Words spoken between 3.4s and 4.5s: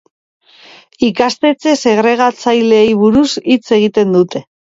hitz egiten dute.